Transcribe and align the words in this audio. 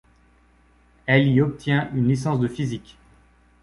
Elle 1.05 1.27
y 1.27 1.41
obtient 1.41 1.91
une 1.93 2.07
licence 2.07 2.39
de 2.39 2.47
physique. 2.47 2.97